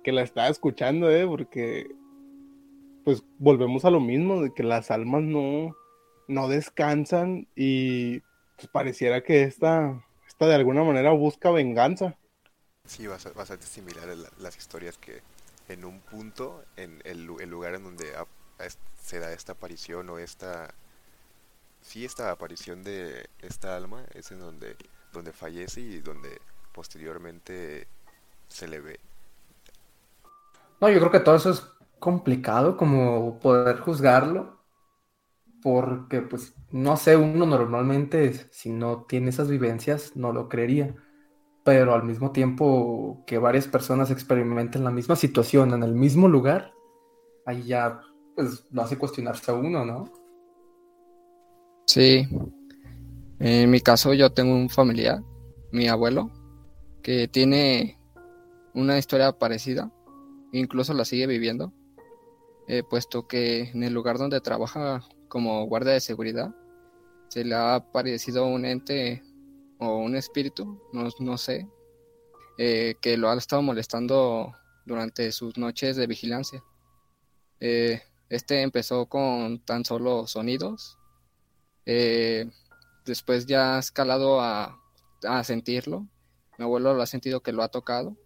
que 0.03 0.13
la 0.13 0.23
estaba 0.23 0.49
escuchando, 0.49 1.11
¿eh? 1.11 1.27
Porque 1.27 1.87
pues 3.05 3.23
volvemos 3.39 3.85
a 3.85 3.91
lo 3.91 4.01
mismo, 4.01 4.43
de 4.43 4.53
que 4.53 4.65
las 4.65 4.91
almas 4.91 5.23
no, 5.23 5.77
no 6.27 6.49
descansan 6.49 7.47
y 7.55 8.19
pues 8.57 8.69
pareciera 8.73 9.23
que 9.23 9.45
esta, 9.45 10.05
esta 10.27 10.47
de 10.49 10.57
alguna 10.57 10.83
manera 10.83 11.13
busca 11.13 11.53
venganza. 11.53 12.19
Sí, 12.85 13.07
bastante 13.07 13.67
similar 13.67 14.09
a 14.09 14.43
las 14.43 14.57
historias 14.57 14.99
que 14.99 15.21
en 15.69 15.85
un 15.85 16.01
punto, 16.01 16.65
en 16.77 17.01
el, 17.05 17.25
lugar 17.25 17.75
en 17.75 17.85
donde 17.85 18.13
se 19.01 19.19
da 19.21 19.33
esta 19.33 19.53
aparición 19.53 20.09
o 20.11 20.19
esta... 20.19 20.75
Sí, 21.87 22.05
esta 22.05 22.33
aparición 22.33 22.83
de 22.83 23.31
esta 23.39 23.77
alma 23.77 24.03
es 24.13 24.33
en 24.33 24.41
donde, 24.41 24.75
donde 25.13 25.33
fallece 25.33 25.81
y 25.81 26.01
donde 26.01 26.41
posteriormente 26.75 27.87
se 28.49 28.67
le 28.67 28.81
ve. 28.81 28.99
No, 30.81 30.91
yo 30.91 30.99
creo 30.99 31.13
que 31.13 31.21
todo 31.21 31.37
eso 31.37 31.51
es 31.51 31.65
complicado 32.01 32.77
como 32.77 33.39
poder 33.39 33.79
juzgarlo, 33.79 34.65
porque 35.63 36.23
pues 36.23 36.55
no 36.73 36.97
sé, 36.97 37.17
uno 37.17 37.47
normalmente 37.47 38.35
si 38.51 38.73
no 38.73 39.05
tiene 39.05 39.31
esas 39.31 39.49
vivencias 39.49 40.17
no 40.17 40.33
lo 40.33 40.49
creería, 40.49 40.93
pero 41.63 41.95
al 41.95 42.03
mismo 42.03 42.33
tiempo 42.33 43.23
que 43.29 43.39
varias 43.39 43.69
personas 43.69 44.11
experimenten 44.11 44.83
la 44.83 44.91
misma 44.91 45.15
situación 45.15 45.73
en 45.73 45.85
el 45.85 45.95
mismo 45.95 46.27
lugar, 46.27 46.73
ahí 47.47 47.63
ya 47.63 48.01
pues 48.35 48.67
lo 48.73 48.83
hace 48.83 48.99
cuestionarse 48.99 49.53
a 49.53 49.55
uno, 49.55 49.85
¿no? 49.85 50.26
Sí, 51.97 52.29
en 53.39 53.71
mi 53.71 53.81
caso 53.81 54.13
yo 54.13 54.31
tengo 54.31 54.55
un 54.55 54.69
familiar, 54.69 55.23
mi 55.73 55.89
abuelo, 55.89 56.31
que 57.03 57.27
tiene 57.27 57.99
una 58.75 58.99
historia 58.99 59.33
parecida, 59.33 59.91
incluso 60.53 60.93
la 60.93 61.07
sigue 61.07 61.27
viviendo 61.27 61.73
eh, 62.69 62.83
puesto 62.83 63.27
que 63.27 63.71
en 63.71 63.83
el 63.83 63.95
lugar 63.95 64.19
donde 64.19 64.43
trabaja 64.43 65.09
como 65.29 65.65
guardia 65.69 65.95
de 65.95 66.01
seguridad 66.01 66.55
se 67.29 67.47
le 67.47 67.55
ha 67.55 67.77
aparecido 67.77 68.45
un 68.45 68.67
ente 68.67 69.23
o 69.79 69.97
un 69.97 70.17
espíritu, 70.17 70.79
no, 70.93 71.39
sé, 71.39 71.67
eh, 72.59 72.97
que 73.01 73.17
lo 73.17 73.31
ha 73.31 73.39
estado 73.39 73.63
molestando 73.63 74.55
durante 74.85 75.33
sus 75.33 75.57
noches 75.57 75.97
de 75.97 76.07
vigilancia. 76.07 76.63
Eh, 77.59 78.03
este 78.29 78.61
empezó 78.61 79.07
con 79.07 79.65
tan 79.65 79.87
solo 79.87 80.27
sonidos, 80.27 80.99
después 83.05 83.47
ya 83.47 83.77
ha 83.77 83.79
escalado 83.79 84.41
a, 84.41 84.83
sentirlo. 85.45 86.07
Mi 86.59 86.65
abuelo 86.65 86.95
lo 86.95 87.03
ha 87.03 87.07
sentido 87.07 87.41
que 87.41 87.53
lo 87.53 87.63
ha 87.63 87.69
tocado 87.69 88.17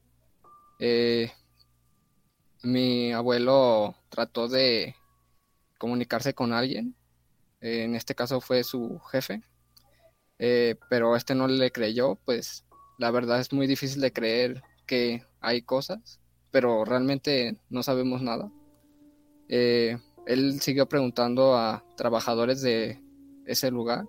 mi 2.63 3.13
abuelo 3.13 3.95
trató 4.09 4.49
de 4.49 4.95
comunicarse 5.79 6.35
con 6.35 6.53
alguien, 6.53 6.95
en 7.61 7.95
este 7.95 8.15
caso 8.15 8.41
fue 8.41 8.65
su 8.65 8.99
jefe, 9.11 9.43
eh, 10.39 10.77
pero 10.89 11.17
este 11.17 11.35
no 11.35 11.49
le 11.49 11.71
creyó, 11.71 12.17
pues 12.25 12.65
la 12.99 13.11
verdad 13.11 13.41
es 13.41 13.53
muy 13.53 13.67
difícil 13.67 14.01
de 14.01 14.13
creer 14.13 14.63
que 14.87 15.25
hay 15.41 15.63
cosas, 15.63 16.21
pero 16.51 16.85
realmente 16.85 17.57
no 17.71 17.83
sabemos 17.83 18.23
nada. 18.23 18.51
Eh, 19.49 19.99
él 20.27 20.61
siguió 20.61 20.87
preguntando 20.87 21.57
a 21.57 21.85
trabajadores 21.97 22.61
de 22.61 23.03
ese 23.51 23.71
lugar 23.71 24.07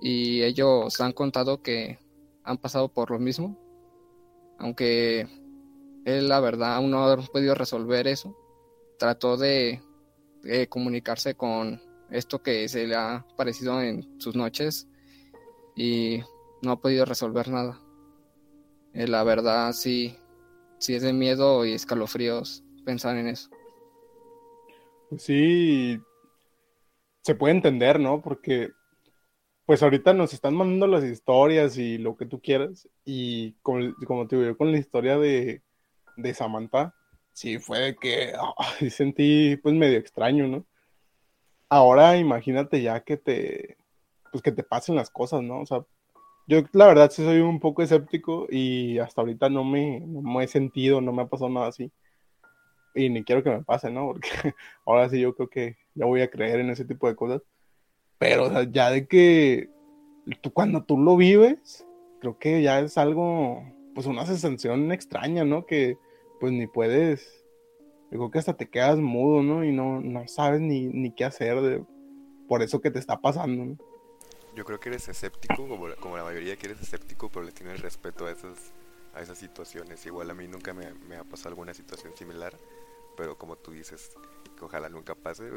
y 0.00 0.42
ellos 0.42 1.00
han 1.00 1.12
contado 1.12 1.62
que 1.62 1.98
han 2.44 2.58
pasado 2.58 2.88
por 2.88 3.10
lo 3.10 3.18
mismo, 3.18 3.58
aunque 4.58 5.26
él, 6.04 6.28
la 6.28 6.40
verdad, 6.40 6.74
aún 6.74 6.90
no 6.90 7.04
ha 7.04 7.16
podido 7.16 7.54
resolver 7.54 8.06
eso. 8.06 8.36
Trató 8.98 9.36
de, 9.36 9.80
comunicarse 10.68 11.34
con 11.34 11.80
esto 12.10 12.42
que 12.42 12.68
se 12.68 12.86
le 12.86 12.94
ha 12.94 13.26
parecido 13.36 13.82
en 13.82 14.18
sus 14.18 14.34
noches 14.34 14.88
y 15.76 16.20
no 16.62 16.72
ha 16.72 16.80
podido 16.80 17.04
resolver 17.04 17.48
nada. 17.48 17.80
Eh, 18.94 19.06
la 19.06 19.22
verdad, 19.24 19.72
sí, 19.72 20.16
sí 20.78 20.94
es 20.94 21.02
de 21.02 21.12
miedo 21.12 21.66
y 21.66 21.72
escalofríos 21.72 22.64
pensar 22.84 23.16
en 23.18 23.28
eso. 23.28 23.50
Sí, 25.18 26.00
se 27.28 27.34
puede 27.34 27.52
entender, 27.54 28.00
¿no? 28.00 28.22
Porque 28.22 28.70
pues 29.66 29.82
ahorita 29.82 30.14
nos 30.14 30.32
están 30.32 30.54
mandando 30.54 30.86
las 30.86 31.04
historias 31.04 31.76
y 31.76 31.98
lo 31.98 32.16
que 32.16 32.24
tú 32.24 32.40
quieras. 32.40 32.88
Y 33.04 33.52
como, 33.60 33.94
como 34.06 34.26
te 34.26 34.36
digo, 34.36 34.56
con 34.56 34.72
la 34.72 34.78
historia 34.78 35.18
de, 35.18 35.62
de 36.16 36.32
Samantha, 36.32 36.94
sí 37.34 37.58
fue 37.58 37.98
que 38.00 38.32
sentí 38.90 39.56
pues 39.62 39.74
medio 39.74 39.98
extraño, 39.98 40.48
¿no? 40.48 40.64
Ahora 41.68 42.16
imagínate 42.16 42.80
ya 42.80 43.00
que 43.00 43.18
te, 43.18 43.76
pues 44.32 44.42
que 44.42 44.52
te 44.52 44.62
pasen 44.62 44.96
las 44.96 45.10
cosas, 45.10 45.42
¿no? 45.42 45.60
O 45.60 45.66
sea, 45.66 45.84
yo 46.46 46.62
la 46.72 46.86
verdad 46.86 47.10
sí 47.10 47.22
soy 47.22 47.40
un 47.40 47.60
poco 47.60 47.82
escéptico 47.82 48.46
y 48.48 48.98
hasta 49.00 49.20
ahorita 49.20 49.50
no 49.50 49.64
me, 49.64 50.02
he 50.42 50.48
sentido, 50.48 51.02
no 51.02 51.12
me 51.12 51.24
ha 51.24 51.26
pasado 51.26 51.50
nada 51.50 51.66
así. 51.66 51.92
Y 52.94 53.10
ni 53.10 53.22
quiero 53.22 53.42
que 53.42 53.50
me 53.50 53.62
pase, 53.64 53.90
¿no? 53.90 54.06
Porque 54.06 54.30
ahora 54.86 55.10
sí 55.10 55.20
yo 55.20 55.34
creo 55.34 55.50
que 55.50 55.76
ya 55.98 56.06
voy 56.06 56.22
a 56.22 56.30
creer 56.30 56.60
en 56.60 56.70
ese 56.70 56.84
tipo 56.84 57.08
de 57.08 57.16
cosas. 57.16 57.42
Pero 58.18 58.44
o 58.44 58.50
sea, 58.50 58.62
ya 58.70 58.90
de 58.90 59.06
que 59.06 59.68
tú, 60.40 60.52
cuando 60.52 60.84
tú 60.84 60.98
lo 60.98 61.16
vives, 61.16 61.84
creo 62.20 62.38
que 62.38 62.62
ya 62.62 62.80
es 62.80 62.96
algo, 62.98 63.62
pues 63.94 64.06
una 64.06 64.24
sensación 64.26 64.92
extraña, 64.92 65.44
¿no? 65.44 65.66
Que, 65.66 65.98
pues 66.40 66.52
ni 66.52 66.66
puedes, 66.66 67.44
digo 68.10 68.30
que 68.30 68.38
hasta 68.38 68.56
te 68.56 68.68
quedas 68.68 68.98
mudo, 68.98 69.42
¿no? 69.42 69.64
Y 69.64 69.72
no, 69.72 70.00
no 70.00 70.26
sabes 70.28 70.60
ni, 70.60 70.86
ni 70.86 71.10
qué 71.10 71.24
hacer 71.24 71.60
de, 71.60 71.84
por 72.48 72.62
eso 72.62 72.80
que 72.80 72.90
te 72.90 72.98
está 72.98 73.20
pasando, 73.20 73.64
¿no? 73.64 73.76
Yo 74.54 74.64
creo 74.64 74.80
que 74.80 74.88
eres 74.88 75.08
escéptico, 75.08 75.68
como, 75.68 75.86
como 76.00 76.16
la 76.16 76.24
mayoría 76.24 76.56
que 76.56 76.66
eres 76.66 76.80
escéptico, 76.80 77.28
pero 77.28 77.44
le 77.44 77.52
tienes 77.52 77.80
respeto 77.80 78.26
a 78.26 78.32
esas, 78.32 78.72
a 79.14 79.20
esas 79.20 79.38
situaciones. 79.38 80.04
Igual 80.06 80.30
a 80.30 80.34
mí 80.34 80.48
nunca 80.48 80.74
me, 80.74 80.94
me 81.08 81.16
ha 81.16 81.24
pasado 81.24 81.50
alguna 81.50 81.74
situación 81.74 82.16
similar, 82.16 82.58
pero 83.16 83.38
como 83.38 83.54
tú 83.56 83.70
dices, 83.70 84.16
ojalá 84.64 84.88
nunca 84.88 85.14
pase, 85.14 85.50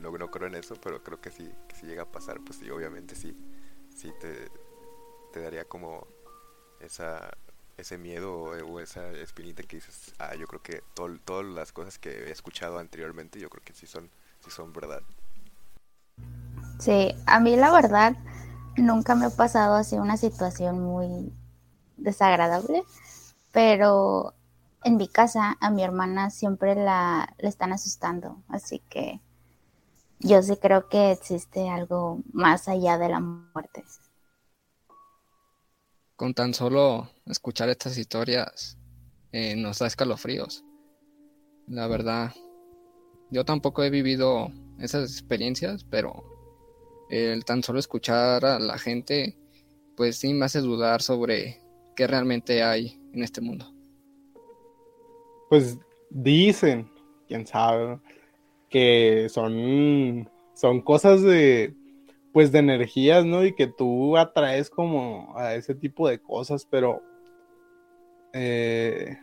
no, 0.00 0.10
no 0.10 0.30
creo 0.30 0.48
en 0.48 0.54
eso, 0.54 0.74
pero 0.76 1.02
creo 1.02 1.20
que 1.20 1.30
sí, 1.30 1.50
que 1.68 1.76
si 1.76 1.86
llega 1.86 2.02
a 2.02 2.12
pasar, 2.12 2.40
pues 2.44 2.58
sí, 2.58 2.70
obviamente 2.70 3.14
sí, 3.14 3.36
sí 3.94 4.12
te, 4.20 4.50
te 5.32 5.40
daría 5.40 5.64
como 5.64 6.06
esa 6.80 7.30
ese 7.80 7.98
miedo 7.98 8.32
o, 8.32 8.80
esa 8.80 9.10
espinita 9.12 9.62
que 9.62 9.76
dices, 9.76 10.12
ah, 10.18 10.34
yo 10.34 10.46
creo 10.46 10.62
que 10.62 10.82
todas 10.94 11.46
las 11.46 11.72
cosas 11.72 11.98
que 11.98 12.10
he 12.10 12.30
escuchado 12.30 12.78
anteriormente, 12.78 13.40
yo 13.40 13.48
creo 13.48 13.64
que 13.64 13.72
sí 13.72 13.86
son, 13.86 14.10
sí 14.44 14.50
son 14.50 14.72
verdad. 14.72 15.02
Sí, 16.78 17.14
a 17.26 17.40
mí 17.40 17.56
la 17.56 17.72
verdad 17.72 18.16
nunca 18.76 19.14
me 19.14 19.26
ha 19.26 19.30
pasado 19.30 19.74
así 19.74 19.96
una 19.96 20.16
situación 20.16 20.80
muy 20.80 21.32
desagradable, 21.96 22.84
pero 23.52 24.34
en 24.84 24.96
mi 24.96 25.08
casa 25.08 25.56
a 25.60 25.70
mi 25.70 25.82
hermana 25.82 26.30
siempre 26.30 26.74
la, 26.74 27.34
están 27.38 27.72
asustando, 27.72 28.42
así 28.48 28.80
que 28.88 29.20
yo 30.20 30.42
sí 30.42 30.56
creo 30.56 30.88
que 30.88 31.12
existe 31.12 31.68
algo 31.68 32.20
más 32.32 32.68
allá 32.68 32.98
de 32.98 33.08
la 33.08 33.20
muerte 33.20 33.84
con 36.20 36.34
tan 36.34 36.52
solo 36.52 37.08
escuchar 37.24 37.70
estas 37.70 37.96
historias 37.96 38.76
eh, 39.32 39.56
nos 39.56 39.78
da 39.78 39.86
escalofríos. 39.86 40.66
La 41.66 41.86
verdad, 41.86 42.34
yo 43.30 43.46
tampoco 43.46 43.82
he 43.84 43.88
vivido 43.88 44.52
esas 44.78 45.10
experiencias, 45.12 45.82
pero 45.84 46.22
el 47.08 47.46
tan 47.46 47.62
solo 47.62 47.78
escuchar 47.78 48.44
a 48.44 48.58
la 48.58 48.76
gente, 48.76 49.38
pues 49.96 50.18
sí 50.18 50.34
me 50.34 50.44
hace 50.44 50.60
dudar 50.60 51.00
sobre 51.00 51.62
qué 51.96 52.06
realmente 52.06 52.62
hay 52.62 53.00
en 53.14 53.22
este 53.22 53.40
mundo. 53.40 53.72
Pues 55.50 55.78
dicen, 56.08 56.90
quién 57.28 57.46
sabe, 57.46 57.98
que 58.70 59.28
son, 59.28 60.30
son 60.54 60.80
cosas 60.80 61.22
de 61.22 61.74
pues 62.32 62.52
de 62.52 62.60
energías, 62.60 63.24
¿no? 63.24 63.44
Y 63.44 63.54
que 63.54 63.66
tú 63.66 64.16
atraes 64.16 64.70
como 64.70 65.36
a 65.36 65.54
ese 65.54 65.74
tipo 65.74 66.08
de 66.08 66.20
cosas, 66.20 66.66
pero 66.70 67.02
eh, 68.32 69.18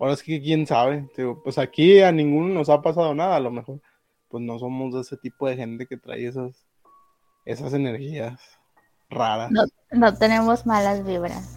ahora 0.00 0.14
es 0.14 0.22
que 0.22 0.40
quién 0.40 0.66
sabe, 0.66 1.06
pues 1.44 1.58
aquí 1.58 2.00
a 2.00 2.12
ninguno 2.12 2.48
nos 2.48 2.68
ha 2.68 2.80
pasado 2.80 3.14
nada, 3.14 3.36
a 3.36 3.40
lo 3.40 3.50
mejor, 3.50 3.80
pues 4.28 4.42
no 4.42 4.58
somos 4.58 4.94
de 4.94 5.02
ese 5.02 5.16
tipo 5.16 5.46
de 5.46 5.56
gente 5.56 5.86
que 5.86 5.96
trae 5.96 6.26
esas, 6.26 6.66
esas 7.44 7.74
energías 7.74 8.40
raras. 9.10 9.50
No, 9.50 9.64
no 9.92 10.14
tenemos 10.16 10.66
malas 10.66 11.04
vibras. 11.04 11.56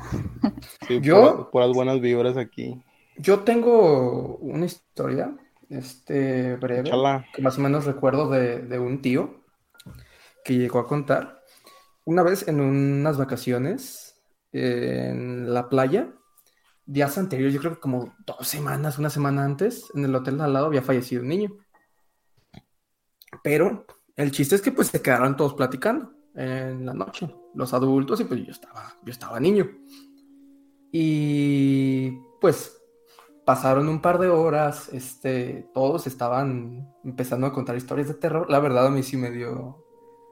Sí, 0.88 1.00
Yo- 1.02 1.50
por, 1.52 1.64
las 1.66 1.74
buenas 1.74 2.02
vibras 2.02 2.38
aquí. 2.38 2.82
Yo 3.20 3.42
tengo 3.42 4.38
una 4.38 4.66
historia, 4.66 5.36
este, 5.70 6.56
breve, 6.56 6.90
que 7.34 7.42
más 7.42 7.58
o 7.58 7.62
menos 7.62 7.84
recuerdo 7.84 8.30
de, 8.30 8.60
de 8.60 8.80
un 8.80 9.02
tío 9.02 9.44
que 10.46 10.56
llegó 10.56 10.80
a 10.80 10.88
contar. 10.88 11.44
Una 12.06 12.24
vez 12.24 12.48
en 12.48 12.62
unas 12.62 13.18
vacaciones 13.18 14.22
en 14.54 15.54
la 15.54 15.68
playa, 15.68 16.14
días 16.86 17.18
anteriores, 17.18 17.54
yo 17.54 17.60
creo 17.60 17.74
que 17.74 17.82
como 17.82 18.16
dos 18.26 18.48
semanas, 18.48 18.98
una 18.98 19.10
semana 19.10 19.44
antes, 19.44 19.92
en 19.94 20.06
el 20.06 20.16
hotel 20.16 20.38
de 20.38 20.46
al 20.46 20.54
lado 20.54 20.68
había 20.68 20.82
fallecido 20.82 21.22
un 21.22 21.28
niño. 21.28 21.58
Pero 23.44 23.86
el 24.16 24.32
chiste 24.32 24.56
es 24.56 24.62
que 24.62 24.72
pues 24.72 24.88
se 24.88 25.02
quedaron 25.02 25.36
todos 25.36 25.56
platicando 25.56 26.14
en 26.36 26.86
la 26.86 26.94
noche, 26.94 27.30
los 27.54 27.74
adultos, 27.74 28.22
y 28.22 28.24
pues 28.24 28.46
yo 28.46 28.52
estaba, 28.54 28.96
yo 29.04 29.12
estaba 29.12 29.42
niño. 29.42 29.70
Y 30.90 32.12
pues 32.40 32.79
pasaron 33.50 33.90
un 33.90 34.00
par 34.00 34.20
de 34.20 34.30
horas, 34.30 34.90
este, 34.94 35.68
todos 35.74 36.06
estaban 36.06 36.88
empezando 37.04 37.48
a 37.48 37.52
contar 37.52 37.76
historias 37.76 38.08
de 38.08 38.14
terror. 38.14 38.48
La 38.48 38.60
verdad 38.60 38.86
a 38.86 38.92
mí 38.92 39.02
sí 39.02 39.18
me 39.18 39.32
dio, 39.32 39.84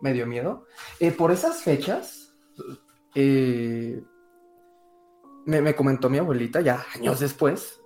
me 0.01 0.13
dio 0.13 0.27
miedo. 0.27 0.67
Eh, 0.99 1.09
por 1.09 1.31
esas 1.31 1.63
fechas, 1.63 2.35
eh, 3.15 4.03
me, 5.47 5.63
me 5.63 5.75
comentó 5.75 6.11
mi 6.11 6.19
abuelita 6.19 6.61
ya 6.61 6.85
años 6.93 7.19
después 7.19 7.81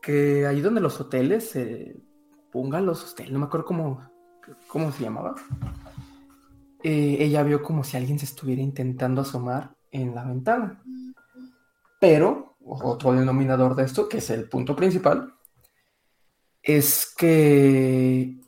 que 0.00 0.46
ahí 0.46 0.62
donde 0.62 0.80
los 0.80 0.98
hoteles, 0.98 1.54
eh, 1.56 2.00
los 2.54 3.12
hoteles, 3.12 3.32
no 3.34 3.40
me 3.40 3.44
acuerdo 3.44 3.66
cómo, 3.66 4.10
cómo 4.66 4.90
se 4.92 5.02
llamaba. 5.02 5.34
eh, 6.82 7.18
ella 7.20 7.42
vio 7.42 7.62
como 7.62 7.84
si 7.84 7.98
alguien 7.98 8.18
se 8.18 8.24
estuviera 8.24 8.62
intentando 8.62 9.20
asomar 9.20 9.76
en 9.90 10.14
la 10.14 10.24
ventana. 10.24 10.82
Pero, 12.00 12.53
otro 12.64 13.12
denominador 13.12 13.74
de 13.74 13.84
esto, 13.84 14.08
que 14.08 14.18
es 14.18 14.30
el 14.30 14.48
punto 14.48 14.74
principal, 14.74 15.34
es 16.62 17.14
que 17.16 18.40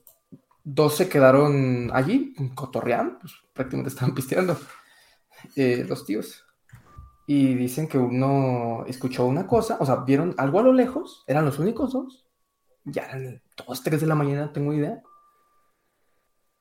dos 0.65 0.97
se 0.97 1.09
quedaron 1.09 1.91
allí, 1.93 2.35
cotorreando, 2.55 3.19
pues, 3.21 3.35
prácticamente 3.53 3.91
estaban 3.91 4.15
pisteando, 4.15 4.57
eh, 5.55 5.85
los 5.89 6.05
tíos. 6.05 6.45
Y 7.27 7.55
dicen 7.55 7.89
que 7.89 7.99
uno 7.99 8.85
escuchó 8.87 9.27
una 9.27 9.47
cosa, 9.47 9.79
o 9.81 9.87
sea, 9.87 9.97
vieron 9.97 10.35
algo 10.39 10.61
a 10.61 10.63
lo 10.63 10.73
lejos, 10.73 11.25
eran 11.27 11.45
los 11.45 11.59
únicos 11.59 11.93
dos, 11.93 12.27
ya 12.85 13.05
eran 13.07 13.43
dos, 13.57 13.83
tres 13.83 14.01
de 14.01 14.07
la 14.07 14.15
mañana, 14.15 14.53
tengo 14.53 14.73
idea, 14.73 15.03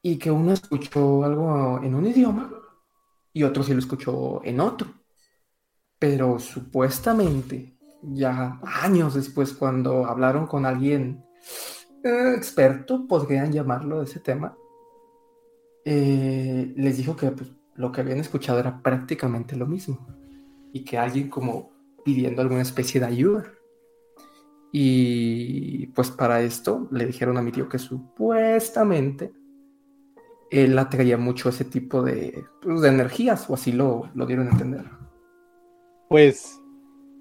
y 0.02 0.18
que 0.18 0.32
uno 0.32 0.54
escuchó 0.54 1.24
algo 1.24 1.80
en 1.84 1.96
un 1.96 2.06
idioma 2.06 2.52
y 3.34 3.44
otro 3.44 3.64
sí 3.64 3.74
lo 3.74 3.80
escuchó 3.80 4.40
en 4.44 4.60
otro. 4.60 4.88
Pero 6.08 6.38
supuestamente, 6.38 7.74
ya 8.04 8.60
años 8.64 9.16
después, 9.16 9.54
cuando 9.54 10.06
hablaron 10.06 10.46
con 10.46 10.68
alguien 10.68 11.26
eh, 12.04 12.36
experto, 12.38 13.08
podrían 13.08 13.52
llamarlo 13.52 13.98
de 13.98 14.06
ese 14.06 14.20
tema, 14.20 14.56
eh, 15.84 16.72
les 16.78 16.98
dijo 16.98 17.16
que 17.16 17.32
pues, 17.32 17.50
lo 17.74 17.92
que 17.92 18.02
habían 18.02 18.20
escuchado 18.20 18.60
era 18.60 18.84
prácticamente 18.84 19.56
lo 19.56 19.66
mismo 19.66 20.06
y 20.74 20.86
que 20.86 21.00
alguien 21.00 21.28
como 21.28 21.72
pidiendo 22.06 22.44
alguna 22.44 22.62
especie 22.62 23.00
de 23.00 23.08
ayuda. 23.08 23.52
Y 24.72 25.88
pues 25.88 26.12
para 26.12 26.44
esto 26.44 26.88
le 26.92 27.08
dijeron 27.08 27.36
a 27.38 27.42
mi 27.42 27.52
tío 27.52 27.68
que 27.68 27.80
supuestamente 27.80 29.34
él 30.52 30.78
atraía 30.78 31.18
mucho 31.18 31.50
ese 31.50 31.66
tipo 31.66 32.04
de, 32.04 32.46
pues, 32.62 32.82
de 32.82 32.90
energías, 32.90 33.50
o 33.50 33.56
así 33.56 33.72
lo, 33.72 34.12
lo 34.14 34.28
dieron 34.28 34.50
a 34.50 34.52
entender. 34.52 34.86
Pues 36.10 36.62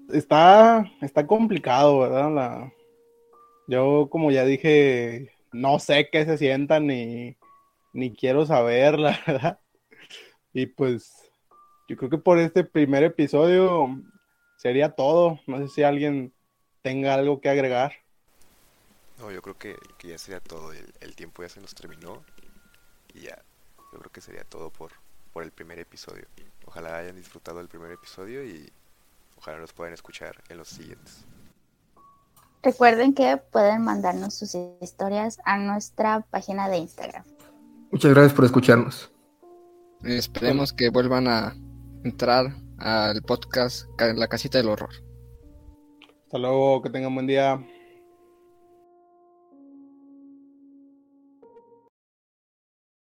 está, 0.09 0.85
está 1.01 1.25
complicado, 1.25 1.99
¿verdad? 1.99 2.31
La... 2.33 2.73
Yo, 3.67 4.09
como 4.11 4.31
ya 4.31 4.45
dije, 4.45 5.31
no 5.51 5.79
sé 5.79 6.09
qué 6.11 6.25
se 6.25 6.37
sienta 6.37 6.79
ni, 6.79 7.35
ni 7.93 8.13
quiero 8.13 8.45
saber, 8.45 8.99
la 8.99 9.19
verdad. 9.25 9.59
Y 10.53 10.67
pues, 10.67 11.31
yo 11.89 11.97
creo 11.97 12.09
que 12.09 12.17
por 12.17 12.37
este 12.39 12.63
primer 12.63 13.03
episodio 13.03 13.89
sería 14.57 14.91
todo. 14.91 15.39
No 15.47 15.57
sé 15.59 15.67
si 15.69 15.83
alguien 15.83 16.33
tenga 16.81 17.15
algo 17.15 17.41
que 17.41 17.49
agregar. 17.49 17.93
No, 19.17 19.31
yo 19.31 19.41
creo 19.41 19.57
que, 19.57 19.75
que 19.97 20.09
ya 20.09 20.17
sería 20.17 20.39
todo. 20.39 20.73
El, 20.73 20.93
el 20.99 21.15
tiempo 21.15 21.41
ya 21.41 21.49
se 21.49 21.61
nos 21.61 21.73
terminó. 21.73 22.23
Y 23.13 23.21
ya, 23.21 23.41
yo 23.91 23.99
creo 23.99 24.11
que 24.11 24.21
sería 24.21 24.43
todo 24.43 24.69
por, 24.69 24.91
por 25.35 25.43
el 25.43 25.51
primer 25.51 25.79
episodio. 25.79 26.23
Ojalá 26.65 26.95
hayan 26.97 27.17
disfrutado 27.17 27.59
el 27.59 27.67
primer 27.67 27.91
episodio 27.91 28.41
y 28.45 28.71
ojalá 29.37 29.57
nos 29.59 29.73
puedan 29.73 29.93
escuchar 29.93 30.41
en 30.47 30.57
los 30.59 30.69
siguientes. 30.69 31.25
Recuerden 32.63 33.13
que 33.13 33.35
pueden 33.35 33.81
mandarnos 33.83 34.33
sus 34.33 34.55
historias 34.79 35.39
a 35.43 35.57
nuestra 35.57 36.21
página 36.21 36.69
de 36.69 36.77
Instagram. 36.77 37.25
Muchas 37.91 38.11
gracias 38.13 38.33
por 38.33 38.45
escucharnos. 38.45 39.11
Esperemos 40.03 40.71
que 40.71 40.89
vuelvan 40.89 41.27
a 41.27 41.53
entrar 42.05 42.55
al 42.77 43.21
podcast 43.21 43.87
Ca- 43.97 44.13
La 44.13 44.29
Casita 44.29 44.57
del 44.57 44.69
Horror. 44.69 44.91
Hasta 46.27 46.37
luego, 46.37 46.81
que 46.81 46.89
tengan 46.89 47.13
buen 47.13 47.27
día. 47.27 47.61